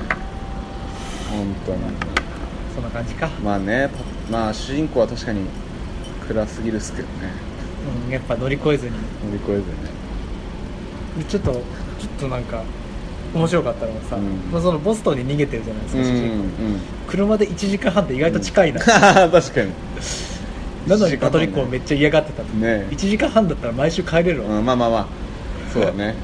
[1.30, 2.15] 本当に
[2.76, 3.88] そんな感じか、まあね
[4.30, 5.46] パまあ主人公は確かに
[6.28, 7.32] 暗すぎるっすけどね。
[8.06, 8.92] うん、やっぱ乗り越えずに。
[8.92, 8.98] 乗
[9.32, 11.24] り越えずにね。
[11.26, 11.62] ちょっとちょっ
[12.20, 12.62] となんか
[13.34, 14.52] 面白かったのがさ、うん。
[14.52, 16.80] まあ、そのボストンに逃げてるじゃないですか、主人公うん。
[17.06, 19.72] 車で1時間半って意外と近いな、 確かに。
[20.86, 22.86] なのにパトリックもめっちゃ嫌がってたのね。
[22.90, 25.06] 1時間半だったら毎週帰れるわ、うん、まあまあまあ。
[25.72, 26.14] そうだね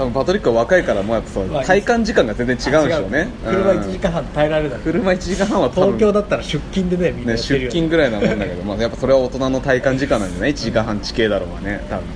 [0.00, 3.28] 多分パトリックは若いからもうやっぱそうまあ体感時間が全然違うんでしょうね。
[3.44, 3.74] 車う。
[3.74, 3.80] ん。
[3.80, 12.06] 1時間半耐えられない、車1時間半は東京だったら出勤でねみんなね、出勤ぐらいなもんだけど、まあ、やっぱそれは大人の体感時間なんじゃない1時間半地形だろうがね多分。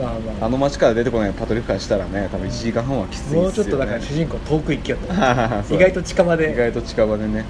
[0.00, 0.46] まあまあ。
[0.46, 3.42] あの街から出てこないパトリックからしたらね多分1時間半はきついですよね。
[3.42, 5.12] もうちょっとだから主人公遠く行きよと。
[5.74, 6.52] 意外と近場で。
[6.52, 7.32] 意外と近場でね。
[7.34, 7.44] ね。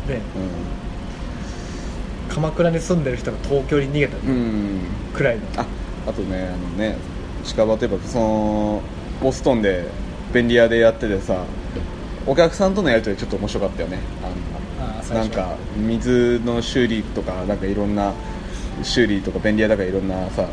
[2.29, 4.81] 鎌倉に住んでる人が東京に逃げたうん、うん、
[5.15, 5.43] くらいの。
[5.57, 5.67] あ
[6.09, 6.97] あとねあのね
[7.45, 8.83] 近場といえばその
[9.23, 9.85] ボストンで
[10.33, 11.45] 便利屋でやっててさ
[12.27, 13.99] お客さんとのやり取りちょっと面白かったよね。
[14.81, 18.13] あなんか水の修理とかなんかいろんな
[18.83, 20.49] 修理とか便利屋だからいろんなさ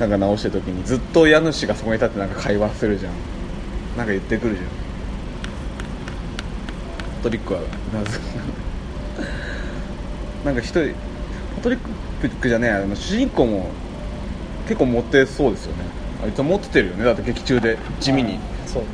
[0.00, 3.12] なんか直してる時にずっと家主がそこに立ってなんか会話するじゃん。
[3.96, 4.66] なんか言ってくるじゃん。
[7.18, 7.66] パトリックはな
[8.10, 8.18] ぜ？
[10.44, 10.80] なんか一人
[11.56, 13.68] パトリックじゃねえあの主人公も
[14.66, 15.84] 結構持ってそうですよね
[16.22, 17.04] あいつは持っててるよね。
[17.04, 17.78] だって劇中で。
[18.00, 18.38] 地味に。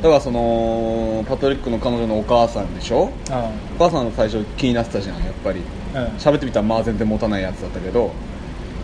[0.03, 3.11] だからそのパトリックの彼女のお母さんでしょ？
[3.31, 5.61] あお母さんの最初気になってたじゃんやっぱり。
[5.95, 6.07] あうん。
[6.17, 8.11] 喋ってみたらまあ全然持たないやつだったけど。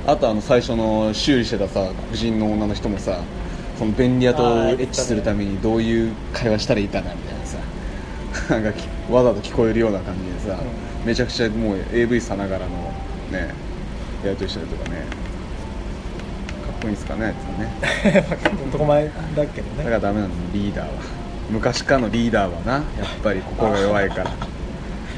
[0.07, 3.18] あとあの最初の修理してたさ黒人の女の人もさ
[3.78, 7.59] その便利屋とエッチするためにどういう会話したらいいかなみたいなさ。
[8.50, 12.76] なんかきわざと聞こえるような感じでさ、うめちゃくちゃもう AV さながらの
[13.30, 13.54] ね
[14.24, 15.07] やりとりしたりとかね
[16.84, 17.34] かっこいいんですかね
[18.68, 19.04] 男前
[19.36, 19.78] だけどね。
[19.78, 20.92] だからダメなのリーダーは。
[21.50, 22.82] 昔からのリーダーはなやっ
[23.22, 24.24] ぱり心が弱いから。
[24.24, 24.32] 持っ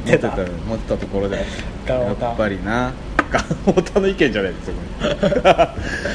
[0.05, 1.43] て出たた持ってたところでや
[1.87, 2.31] ガノタ。
[2.33, 2.93] っぱりな。
[3.29, 5.69] ガノタの意見じゃないですよこれ。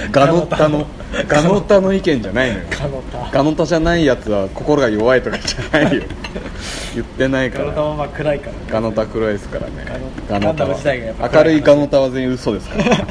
[0.12, 0.88] ガノタの
[1.28, 2.64] ガノタの意見じゃないのよ。
[2.70, 3.38] ガノタ。
[3.38, 6.04] ガノタじゃないやつは心が弱いとかじゃないよ。
[6.96, 7.66] 言ってないから。
[7.66, 9.86] ガノタはまあ暗いからガノタ黒いですからね。
[10.30, 13.06] ガノガンダム時代がやっぱ明るいガノタは全員嘘ですから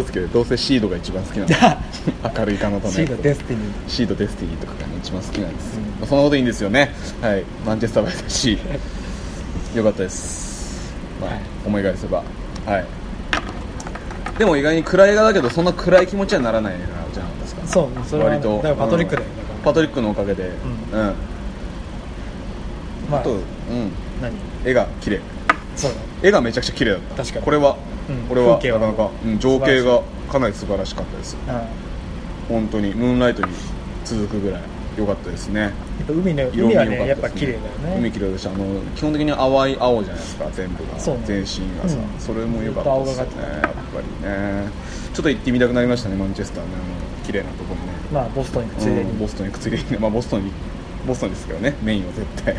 [0.00, 1.78] 嘘つけどどうせシードが一番好きなんだ
[2.38, 6.92] 明るいガノタのシードデスティニシードデスティニーとかが、ね、一番好きなんです、うんまあそんなこといいんですよね。
[7.22, 7.44] はい。
[7.64, 8.58] マンチェスターバイだし
[9.74, 11.40] よかったです、まあはい。
[11.64, 12.22] 思い返せば。
[12.66, 12.86] はい。
[14.38, 17.62] でも意外に暗い映画だけどそんな暗い気持ちにはならない映画じゃないですか？
[17.62, 18.58] ーそうそれは割と。
[18.76, 19.28] パトリックだよ
[19.58, 20.44] うんパトリックのおかげで。
[20.44, 20.48] ん。
[20.48, 21.14] うん、
[23.10, 23.20] まあ。
[23.20, 23.40] あと、うん、
[24.20, 24.34] 何？
[24.66, 25.20] 絵が綺麗。
[25.74, 25.96] そうだ。
[26.22, 27.16] 絵がめちゃくちゃ綺麗だった。
[27.22, 27.44] 確かに。
[27.46, 27.85] これは、うん
[28.28, 31.36] これはなかなか、うん、情景がかなり素晴らしかったです。
[32.48, 33.52] 本当にムーンライトに
[34.04, 34.62] 続くぐらい
[34.96, 35.72] 良かったですね。
[36.06, 37.68] ぱ海の色味海はね良かったですやっぱ綺麗だよね。
[37.98, 40.98] 海綺麗でしたあの基本的に淡い青じゃないですか全部が。
[40.98, 41.46] 全身
[41.82, 42.20] がさ、うん。
[42.20, 44.68] それも良かったですよねやっぱりね。
[45.12, 46.68] ちょっと行ってみたくなりましたねマンチェスターの
[47.24, 47.92] 綺麗なところにね。
[48.12, 49.10] まあボストンについでに。
[49.10, 50.52] うんボストン行くついでにね、まあ、ボストンに
[51.06, 52.54] ボストンですけどねメインは絶対。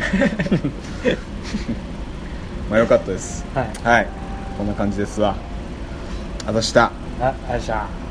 [2.70, 3.44] まあ良かったです。
[3.54, 3.70] はい。
[3.82, 4.06] はい
[4.58, 5.36] こんな感じですわ。
[6.44, 6.90] あざした。
[7.20, 8.07] ああじゃあ